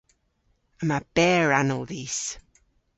Yma 0.81 0.97
berranal 1.15 1.83
dhis. 1.89 2.19